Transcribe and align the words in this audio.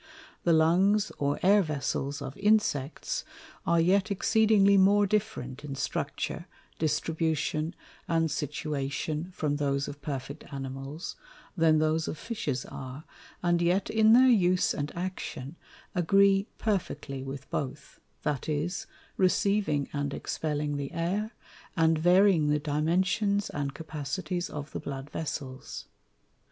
The 0.45 0.51
Lungs 0.51 1.11
or 1.19 1.39
Air 1.43 1.61
Vessels 1.61 2.23
of 2.23 2.35
Insects, 2.35 3.23
are 3.67 3.79
yet 3.79 4.09
exceedingly 4.09 4.75
more 4.75 5.05
different 5.05 5.63
in 5.63 5.75
Structure, 5.75 6.47
Distribution, 6.79 7.75
and 8.07 8.31
Situation 8.31 9.31
from 9.31 9.57
those 9.57 9.87
of 9.87 10.01
perfect 10.01 10.43
Animals, 10.51 11.17
than 11.55 11.77
those 11.77 12.07
of 12.07 12.17
Fishes 12.17 12.65
are, 12.65 13.03
and 13.43 13.61
yet 13.61 13.91
in 13.91 14.13
their 14.13 14.27
Use 14.27 14.73
and 14.73 14.91
Action 14.95 15.55
agree 15.93 16.47
perfectly 16.57 17.21
with 17.21 17.47
both; 17.51 17.99
that 18.23 18.49
is, 18.49 18.87
receiving 19.17 19.87
and 19.93 20.15
expelling 20.15 20.77
the 20.77 20.91
Air, 20.93 21.29
and 21.77 21.99
varying 21.99 22.49
the 22.49 22.57
Dimensions 22.57 23.51
and 23.51 23.75
Capacities 23.75 24.49
of 24.49 24.71
the 24.71 24.79
Blood 24.79 25.11
Vessels. 25.11 25.85